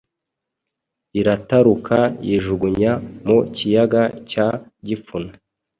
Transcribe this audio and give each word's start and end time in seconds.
irataruka 1.19 1.97
yijugunya 2.27 2.91
mu 3.25 3.37
kiyaga 3.55 4.03
cya 4.29 4.47
Gipfuna. 4.87 5.31